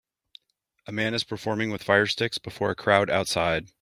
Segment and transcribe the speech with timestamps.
[0.87, 3.67] A man is performing with fire sticks before a crowd outside.